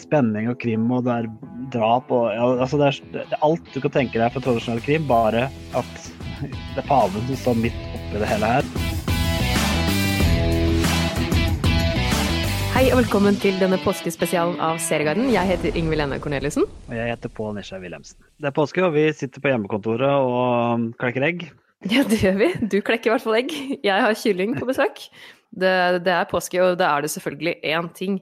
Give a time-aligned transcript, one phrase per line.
[0.00, 1.28] spenning og krim, og det er
[1.74, 4.82] drap og ja, altså det, er, det er alt du kan tenke deg for tradisjonell
[4.84, 6.08] krim, bare at
[6.40, 8.70] det er paven som står midt oppi det hele her.
[12.70, 15.26] Hei og velkommen til denne påskespesialen av Serieguiden.
[15.34, 16.64] Jeg heter Ingvild Enne Corneliussen.
[16.88, 18.16] Og jeg heter Pål Nisha Wilhelmsen.
[18.40, 21.50] Det er påske, og vi sitter på hjemmekontoret og klekker egg.
[21.88, 22.48] Ja, det gjør vi.
[22.68, 23.52] Du klekker i hvert fall egg.
[23.84, 24.98] Jeg har kylling på besøk.
[25.48, 25.70] Det,
[26.04, 28.18] det er påske, og da er det selvfølgelig én ting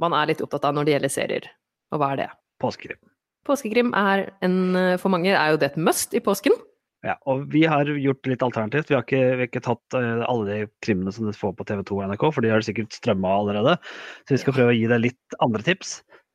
[0.00, 1.46] man er litt opptatt av når det gjelder serier.
[1.94, 2.28] Og hva er det?
[2.62, 3.00] Påskekrim.
[3.48, 4.58] Påskekrim er en,
[5.00, 6.56] for mange er jo det et must i påsken.
[7.06, 8.90] Ja, og vi har gjort litt alternativt.
[8.90, 11.64] Vi har ikke, vi har ikke tatt uh, alle de krimene som du får på
[11.70, 13.78] TV2 og NRK, for de har sikkert strømma allerede.
[14.28, 15.94] Så vi skal prøve å gi deg litt andre tips.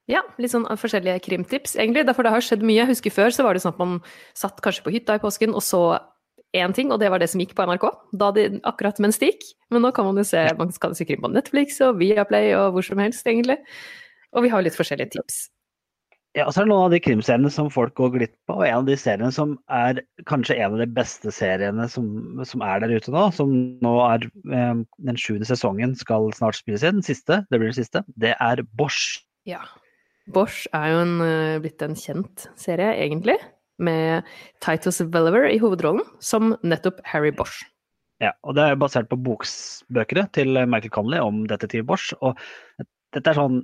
[0.09, 2.05] Ja, litt sånn forskjellige krimtips, egentlig.
[2.09, 2.79] Derfor det har skjedd mye.
[2.81, 3.95] Jeg husker før så var det sånn at man
[4.37, 5.83] satt kanskje på hytta i påsken og så
[6.55, 7.87] én ting, og det var det som gikk på NRK.
[8.19, 9.49] Da det, akkurat mens det gikk.
[9.73, 12.75] Men nå kan man jo se man kan se krim på Netflix og Viaplay og
[12.75, 13.59] hvor som helst, egentlig.
[14.35, 15.45] Og vi har litt forskjellige tips.
[16.35, 18.65] Ja, og så er det noen av de krimseriene som folk går glipp av, og
[18.67, 22.09] en av de seriene som er kanskje en av de beste seriene som,
[22.43, 26.83] som er der ute nå, som nå er eh, den sjuende sesongen skal snart spilles
[26.83, 29.21] inn, den siste, det blir den siste, det er Bosch.
[29.47, 29.61] Ja.
[30.35, 33.37] Bosch er jo en, uh, blitt en kjent serie, egentlig,
[33.81, 34.27] med
[34.63, 37.63] Titus Welliver i hovedrollen, som nettopp Harry Bosch.
[38.23, 42.13] Ja, og det er basert på boksbøkene til Michael Connolly om detektiv Bosch.
[42.21, 42.39] og
[43.15, 43.61] dette er sånn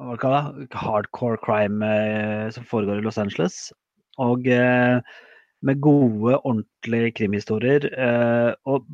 [0.00, 3.58] hva kaller det, hardcore crime eh, som foregår i Los Angeles.
[4.22, 5.00] Og eh,
[5.66, 7.88] med gode, ordentlige krimhistorier.
[7.92, 8.86] Eh, og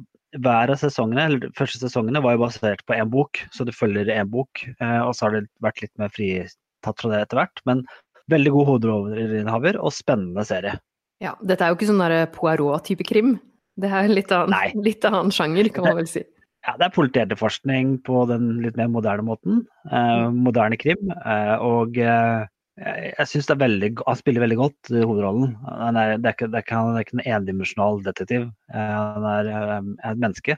[0.42, 4.10] hver av sesongene, eller første sesongene var jo basert på én bok, så du følger
[4.10, 4.64] én bok.
[4.80, 7.62] Eh, og så har det vært litt mer fritatt fra det etter hvert.
[7.70, 7.84] Men
[8.32, 10.78] veldig god hovedrolleinnehaver og spennende serie.
[11.22, 13.36] Ja, dette er jo ikke sånn Poirot-type krim.
[13.80, 16.24] Det er litt annen, litt annen sjanger, kan man vel si.
[16.64, 19.58] Ja, det er politietterforskning på den litt mer moderne måten.
[19.92, 21.10] Eh, moderne krim.
[21.12, 22.46] Eh, og eh,
[22.78, 25.52] jeg syns Han spiller veldig godt i hovedrollen.
[25.68, 28.48] Han er, det, er ikke, det, er ikke, han er ikke en endimensjonal detektiv.
[28.72, 30.56] Eh, han er, er, et menneske.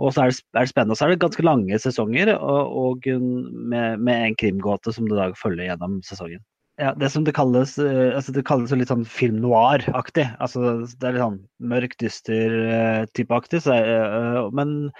[0.00, 0.96] Og så er det, er det, spennende.
[0.96, 5.14] Og så er det ganske lange sesonger og, og med, med, en krimgåte som du
[5.14, 6.40] da følger gjennom sesongen.
[6.80, 10.26] Ja, det som det kalles, eh, altså det kalles litt sånn film noir-aktig.
[10.42, 13.60] Altså, det er litt sånn mørk, dyster uh, type-aktig.
[13.62, 14.90] Uh, men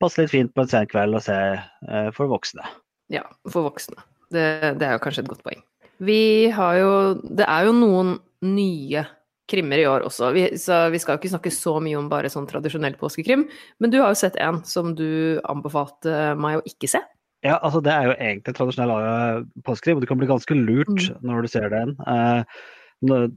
[0.00, 1.36] passer litt fint på en sen kveld å se
[2.16, 2.64] for voksne.
[3.12, 4.00] Ja, for voksne.
[4.32, 4.46] Det,
[4.80, 5.60] det, er jo kanskje et godt poeng.
[6.00, 8.14] Vi har jo Det er jo noen
[8.46, 9.04] nye
[9.50, 12.30] krimmer i år også, vi, så vi skal jo ikke snakke så mye om bare
[12.32, 13.48] sånn tradisjonell påskekrim.
[13.82, 17.02] Men du har jo sett en som du anbefalte meg å ikke se.
[17.46, 21.22] Ja, altså det er jo egentlig tradisjonell påskrim, og det kan bli ganske lurt mm.
[21.24, 21.94] når du ser den.
[22.04, 22.44] Uh,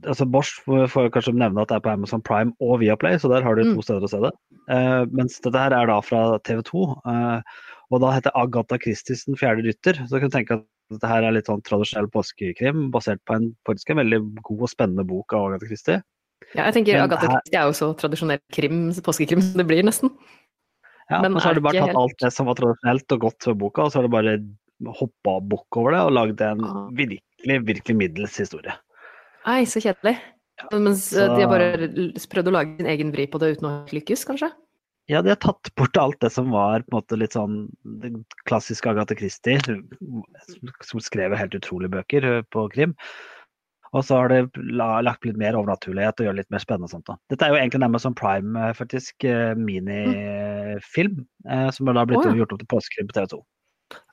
[0.04, 3.46] altså Bosch får kanskje nevne at det er på Amazon Prime og Viaplay, så der
[3.46, 3.86] har du to mm.
[3.86, 4.32] steder å se det.
[4.68, 7.40] Uh, mens dette her er da fra TV2, uh,
[7.92, 9.98] og da heter Agatha Christies Den fjerde rytter.
[10.08, 13.52] Så kan du tenke at dette her er litt sånn tradisjonell påskekrim, basert på en
[13.68, 16.00] faktisk en veldig god og spennende bok av Agatha Christie.
[16.52, 17.30] Ja, jeg tenker Men Agatha.
[17.38, 20.12] Christie er jo så tradisjonell krim, påskekrim som det blir, nesten.
[21.12, 22.00] Ja, Men så har du bare tatt helt...
[22.00, 24.38] alt det som var tradisjonelt og godt ved boka, og så har du bare
[24.98, 26.84] hoppa bukk over det og lagd en ah.
[26.96, 28.74] virkelig, virkelig middels historie.
[29.44, 30.16] Nei, så kjedelig.
[30.72, 31.26] Mens så...
[31.34, 31.88] de har bare
[32.30, 34.50] prøvd å lage sin egen vri på det uten å lykkes, kanskje?
[35.10, 37.66] Ja, de har tatt bort alt det som var på en måte litt sånn
[38.48, 42.94] klassisk Agatha Christie, som skrev helt utrolige bøker eh, på krim.
[43.94, 46.90] Og så har de lagt litt mer overnaturlighet og gjør det litt mer spennende.
[46.90, 47.18] og sånt da.
[47.30, 51.24] Dette er jo egentlig nærmest som Prime, eh, faktisk, eh, minifilm,
[51.72, 52.38] som har blitt oh, ja.
[52.42, 53.40] gjort opp til påskekrim på TV2.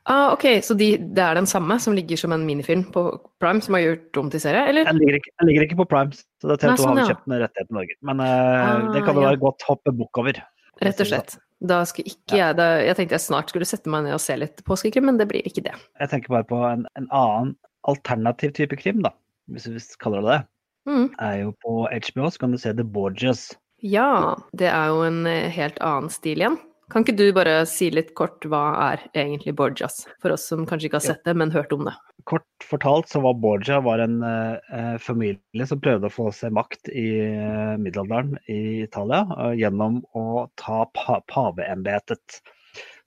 [0.09, 3.03] Ah, ok, Så de, det er den samme som ligger som en minifilm på
[3.39, 4.85] Prime, som har gjort om til serie, eller?
[4.85, 7.75] Den ligger ligger ikke på Prime, så det er TV2 sånn, har kjøpt den rettigheten
[7.75, 7.97] i Norge.
[8.09, 9.45] Men ah, det kan det være ja.
[9.45, 10.41] godt hoppe bukk over.
[10.81, 11.37] Rett og slett.
[11.61, 12.47] Da skal ikke ja.
[12.47, 15.19] jeg da, Jeg tenkte jeg snart skulle sette meg ned og se litt påskekrim, men
[15.21, 15.75] det blir ikke det.
[16.01, 17.53] Jeg tenker bare på en, en annen
[17.89, 19.13] alternativ type krim, da,
[19.51, 20.41] hvis vi kaller det det.
[20.89, 21.07] Mm.
[21.21, 23.51] Er jo på HBO, så kan du se The Borgias.
[23.81, 26.59] Ja, det er jo en eh, helt annen stil igjen.
[26.91, 30.89] Kan ikke du bare si litt kort hva er egentlig Borgias, for oss som kanskje
[30.89, 31.93] ikke har sett det, men hørt om det?
[32.27, 36.91] Kort fortalt så var Borgia var en eh, familie som prøvde å få seg makt
[36.91, 42.41] i eh, middelalderen i Italia uh, gjennom å ta pa paveembetet.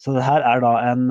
[0.00, 1.06] Så det her er da en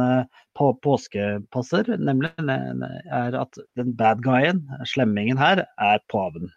[0.58, 6.52] på påskepasser, nemlig er at den bad guyen, slemmingen her, er paven.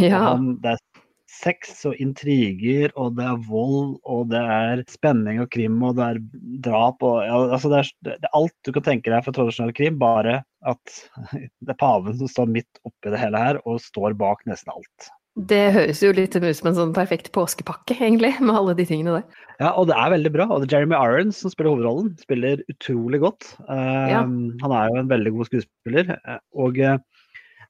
[0.00, 0.22] ja.
[0.30, 1.02] Han, det er
[1.36, 6.06] sex og intriger, og det er vold, og det er spenning og krim, og det
[6.06, 6.20] er
[6.66, 9.74] drap og ja, altså det, er, det, er, alt du kan tenke deg for tradisjonell
[9.76, 10.96] krim, bare at
[11.34, 15.10] det er paven som står midt oppi det hele her og står bak nesten alt.
[15.36, 19.18] Det høres jo litt ut som en sånn perfekt påskepakke, egentlig, med alle de tingene
[19.18, 19.42] der.
[19.60, 20.46] Ja, og det er veldig bra.
[20.48, 22.14] Og det er Jeremy Irons som spiller hovedrollen.
[22.24, 23.50] Spiller utrolig godt.
[23.68, 24.22] Uh, Ja.
[24.24, 26.14] Han er jo en veldig god skuespiller.
[26.24, 26.96] Uh, og uh,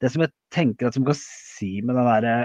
[0.03, 2.37] det som jeg tenker at som kan si med den derre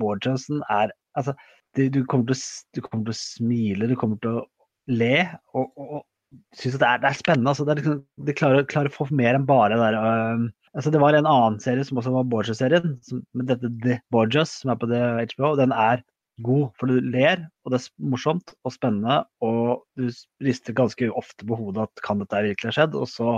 [0.00, 1.36] Bård Johnson, er altså
[1.76, 2.40] du, du, kommer til,
[2.76, 4.46] du kommer til å smile, du kommer til å
[4.92, 5.16] le.
[5.52, 6.00] Og, og,
[6.32, 7.52] og synes det det er spennende.
[7.52, 10.50] Altså, det er liksom, de klarer, klarer å få mer enn bare det der uh,
[10.72, 12.94] Altså, det var en annen serie som også var Borgia-serien,
[13.36, 15.00] med dette The Borgias, som er på HBO.
[15.20, 16.00] HBO, den er
[16.40, 20.08] god, for du ler, og det er morsomt og spennende, og du
[20.40, 23.36] rister ganske ofte på hodet at kan dette virkelig ha skjedd, og så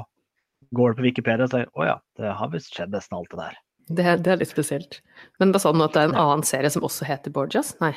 [0.79, 3.43] går du på Wikipedia og sier å ja, det har visst skjedd nesten alt det
[3.43, 3.61] der.
[3.85, 5.01] Det, det er litt spesielt.
[5.43, 7.75] Men er sånn at det er en annen serie som også heter Borgias?
[7.83, 7.93] Nei.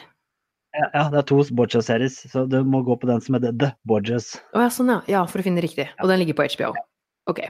[0.93, 4.35] Ja, det er to Borges-series, så du må gå på den som heter The Borgias.
[4.53, 4.99] Oh, ja, sånn ja.
[5.09, 5.87] Ja, for å finne riktig.
[6.03, 6.73] Og den ligger på HBO.
[7.27, 7.41] Ok,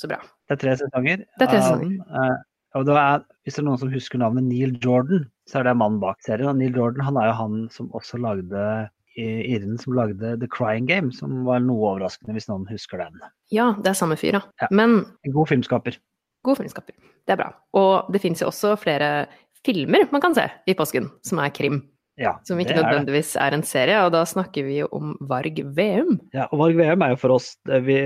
[0.00, 0.20] så bra.
[0.48, 1.24] Det er tre sesonger.
[1.38, 1.98] Det er tre sesonger.
[2.22, 2.38] eh,
[2.78, 5.74] og det er, hvis det er noen som husker navnet Neil Jordan, så er det
[5.76, 6.48] mannen bak serien.
[6.52, 8.62] Og Neil Jordan han er jo han som også lagde
[9.20, 13.18] Irren som lagde The Crying Game, som var noe overraskende, hvis noen husker den.
[13.52, 14.40] Ja, det er samme fyr, ja.
[14.62, 14.68] Ja.
[14.70, 15.98] Men En god filmskaper.
[16.46, 16.94] god filmskaper.
[17.26, 17.50] Det er bra.
[17.76, 19.26] Og det fins jo også flere
[19.66, 21.82] filmer man kan se i påsken, som er krim.
[22.20, 25.14] Ja, Som ikke det er nødvendigvis er en serie, og da snakker vi jo om
[25.30, 26.18] Varg Veum.
[26.36, 27.54] Ja, og Varg VM er jo for oss
[27.86, 27.96] vi,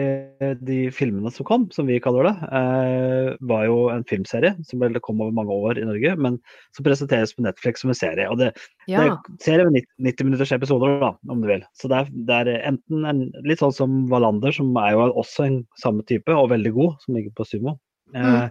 [0.63, 5.01] De filmene som kom, som vi kaller det, eh, var jo en filmserie som vel
[5.03, 6.39] kom over mange år i Norge, men
[6.77, 8.29] som presenteres på Netflix som en serie.
[8.31, 8.53] og det,
[8.87, 9.03] Ja.
[9.03, 11.67] Det er serie med 90 90 minutters episoder, da, om du vil.
[11.75, 15.49] Så det er, det er enten en, litt sånn som Wallander, som er jo også
[15.49, 17.79] en samme type, og veldig god, som ligger på Sumo.
[18.15, 18.47] Eh,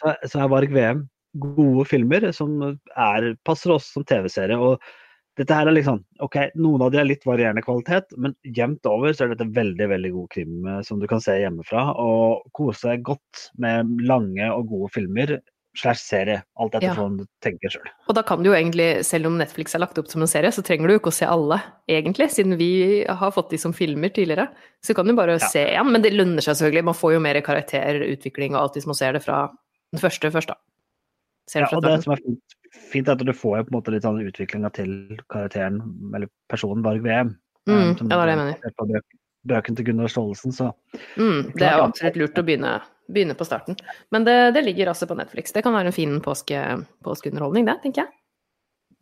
[0.00, 1.06] så, så er Varg VM
[1.38, 4.58] gode filmer som er, passer oss som TV-serie.
[4.58, 4.82] og
[5.36, 9.12] dette her er liksom, ok, Noen av de er litt varierende kvalitet, men jevnt over
[9.12, 11.88] så er dette veldig veldig god krim eh, som du kan se hjemmefra.
[11.98, 15.38] Og kose deg godt med lange og gode filmer
[15.74, 16.36] slash serie.
[16.62, 16.94] Alt etter Ja.
[16.94, 17.88] hva du tenker sjøl.
[18.06, 20.52] Og da kan du jo egentlig, selv om Netflix er lagt opp som en serie,
[20.54, 21.58] så trenger du jo ikke å se alle,
[21.90, 24.46] egentlig, siden vi har fått de som filmer tidligere.
[24.86, 25.38] Så kan du bare Ja.
[25.50, 26.84] se én, men det lønner seg selvfølgelig.
[26.84, 29.50] Man får jo mer karakterutvikling og alt hvis man ser det fra
[29.92, 30.54] den første først, da.
[31.50, 32.54] Ser Ja, og det som er fint,
[32.92, 34.94] fint at du får jo på en måte litt sånn utviklinga til
[35.32, 35.78] karakteren,
[36.14, 37.34] eller personen Varg VM.
[37.68, 38.74] Mm, det var det jeg mener.
[38.78, 39.18] på bøk-
[39.48, 40.72] bøken til Gunnar Staalesen, så
[41.16, 42.74] Mm, det er jo absolutt lurt å begynne,
[43.10, 43.76] begynne på starten.
[44.12, 45.52] Men det, det ligger altså på Netflix.
[45.52, 46.60] Det kan være en fin påske,
[47.04, 48.12] påskeunderholdning, det, tenker jeg.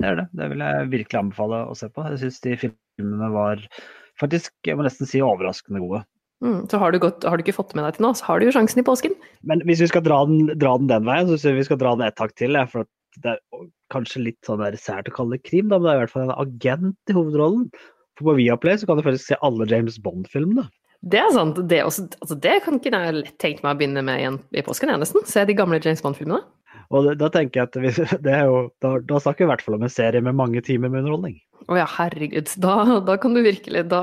[0.03, 0.29] det er det.
[0.33, 2.07] Det vil jeg virkelig anbefale å se på.
[2.11, 3.61] Jeg syns de filmene var
[4.21, 6.05] faktisk, jeg må nesten si, overraskende gode.
[6.43, 8.41] Mm, så har du, gått, har du ikke fått med deg til nå, så har
[8.41, 9.15] du jo sjansen i påsken.
[9.47, 11.79] Men hvis vi skal dra den, dra den den veien, så syns jeg vi skal
[11.79, 12.59] dra den ett hakk til.
[12.73, 12.91] For at
[13.21, 15.99] det er kanskje litt sånn der sært å kalle det krim, da, men det er
[15.99, 17.67] i hvert fall en agent i hovedrollen.
[18.19, 20.67] For på Viaplay så kan du faktisk se alle James Bond-filmene.
[21.03, 21.59] Det er sant.
[21.69, 24.63] Det, også, altså det kan ikke jeg lett tenke meg å begynne med igjen i
[24.65, 25.25] påsken, jeg nesten.
[25.27, 26.45] Se de gamle James Bond-filmene.
[26.93, 27.93] Og det, da tenker jeg at vi,
[28.27, 30.63] det er jo, da, da snakker vi i hvert fall om en serie med mange
[30.65, 31.41] timer med underholdning.
[31.71, 32.51] Å ja, herregud.
[32.63, 32.75] Da,
[33.07, 34.03] da kan du virkelig da,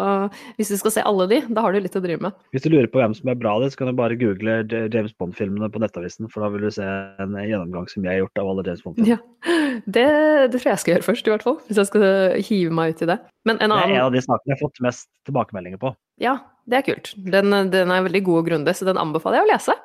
[0.60, 2.36] Hvis du skal se alle de, da har du litt å drive med.
[2.56, 5.16] Hvis du lurer på hvem som er bra det, så kan du bare google James
[5.20, 8.52] Bond-filmene på Nettavisen, for da vil du se en gjennomgang som jeg har gjort av
[8.54, 9.18] alle James Bond-filmer.
[9.18, 9.58] Ja.
[9.86, 10.06] Det,
[10.52, 11.60] det tror jeg jeg skal gjøre først, i hvert fall.
[11.68, 12.06] Hvis jeg skal
[12.50, 13.20] hive meg ut i det.
[13.48, 15.94] Men en Det er en av de sakene jeg har fått mest tilbakemeldinger på.
[16.22, 16.36] Ja,
[16.70, 17.14] det er kult.
[17.36, 19.78] Den, den er veldig god og grundig, så den anbefaler jeg å lese.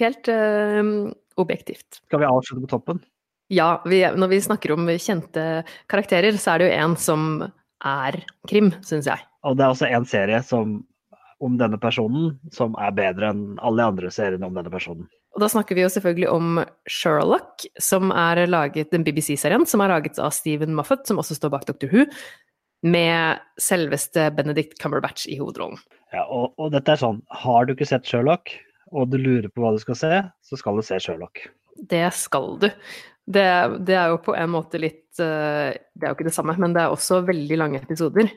[0.00, 0.92] Helt øh,
[1.40, 2.02] objektivt.
[2.06, 3.02] Skal vi avslutte på toppen?
[3.50, 7.24] Ja, vi, når vi snakker om kjente karakterer, så er det jo en som
[7.82, 9.24] er krim, syns jeg.
[9.46, 10.76] Og det er også en serie som,
[11.42, 15.08] om denne personen som er bedre enn alle andre seriene om denne personen.
[15.34, 19.92] Og da snakker vi jo selvfølgelig om Sherlock, som er laget, den BBC-serien som er
[19.94, 21.90] laget av Stephen Moffat, som også står bak Dr.
[21.90, 22.06] Who,
[22.86, 25.78] med selveste Benedict Cumberbatch i hovedrollen.
[26.14, 28.50] Ja, og, og dette er sånn, har du ikke sett Sherlock,
[28.90, 31.44] og du lurer på hva du skal se, så skal du se Sherlock.
[31.90, 32.66] Det skal du.
[33.28, 33.46] Det,
[33.86, 36.72] det er jo på en måte litt eh, Det er jo ikke det samme, men
[36.74, 38.30] det er også veldig lange episoder.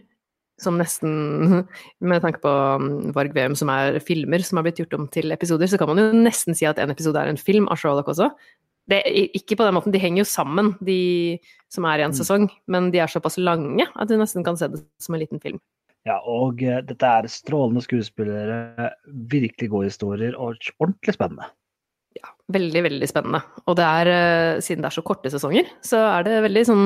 [0.62, 1.64] Som nesten
[2.12, 5.34] Med tanke på um, Varg Veum, som er filmer som har blitt gjort om til
[5.34, 8.12] episoder, så kan man jo nesten si at en episode er en film av Sherlock
[8.14, 8.30] også.
[8.92, 9.00] Det,
[9.40, 11.40] ikke på den måten, de henger jo sammen, de
[11.72, 12.18] som er i en Mm.
[12.20, 15.40] sesong, men de er såpass lange at du nesten kan se det som en liten
[15.40, 15.62] film.
[16.04, 21.48] Ja, og eh, dette er strålende skuespillere, virkelig gode historier, og ordentlig spennende.
[22.18, 23.42] Ja, veldig, veldig spennende.
[23.68, 26.86] Og det er, eh, siden det er så korte sesonger, så er det veldig sånn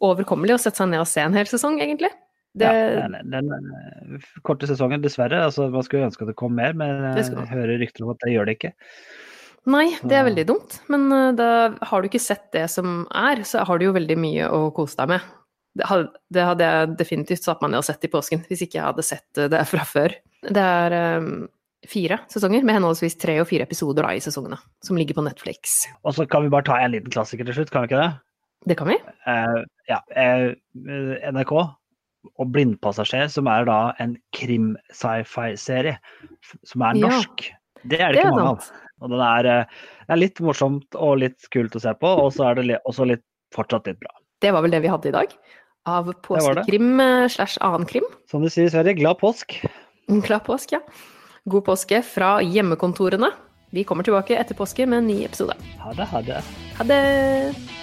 [0.00, 2.12] overkommelig å sette seg ned og se en hel sesong, egentlig.
[2.58, 5.44] Det, Ja, den, den, den eh, korte sesongen, dessverre.
[5.46, 8.24] altså Man skulle ønske at det kom mer, men jeg skulle hører rykter om at
[8.24, 8.72] det gjør det ikke.
[9.70, 10.78] Nei, det er veldig dumt.
[10.92, 11.50] Men eh, da
[11.90, 14.98] har du ikke sett det som er, så har du jo veldig mye å kose
[15.02, 15.28] deg med.
[15.78, 19.06] Det hadde, jeg definitivt satt meg ned og sett i påsken, hvis ikke jeg hadde
[19.06, 20.16] sett eh, det fra før.
[20.42, 21.28] Det er eh,
[21.88, 25.86] fire sesonger, med henholdsvis tre og fire episoder da, i sesongene, som ligger på Netflix.
[26.04, 28.10] Og så kan vi bare ta en liten klassiker til slutt, kan vi ikke det?
[28.68, 28.98] Det kan vi.
[29.24, 30.52] Uh, ja, Uh,
[31.32, 31.52] NRK
[32.36, 35.96] og Blindpassasjer, som er da en krim-sci-fi-serie
[36.68, 37.08] som er Ja.
[37.08, 37.46] norsk.
[37.88, 38.72] Det er det, Det er ikke mange sant.
[38.72, 38.86] av.
[39.00, 39.64] Og den er, uh,
[40.10, 43.24] er litt morsomt og litt kult å se på, og så er det også litt,
[43.54, 44.12] fortsatt litt bra.
[44.40, 45.32] Det var vel det vi hadde i dag.
[45.86, 48.04] Av påskekrim slash annen krim.
[48.28, 49.56] Som de sier i Sverige, glad påsk.
[50.08, 50.80] Glad påsk, ja.
[51.44, 53.30] God påske fra hjemmekontorene.
[53.70, 55.54] Vi kommer tilbake etter påske med en ny episode.
[55.80, 56.42] Ha det, ha det.
[56.78, 57.79] Ha det!